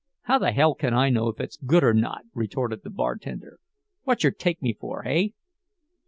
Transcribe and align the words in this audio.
"How 0.23 0.39
the 0.39 0.51
hell 0.51 0.73
can 0.73 0.95
I 0.95 1.11
know 1.11 1.27
if 1.27 1.39
it's 1.39 1.57
good 1.57 1.83
or 1.83 1.93
not?" 1.93 2.23
retorted 2.33 2.81
the 2.81 2.89
bartender. 2.89 3.59
"Whatcher 4.03 4.31
take 4.31 4.59
me 4.59 4.73
for, 4.73 5.03
hey?" 5.03 5.33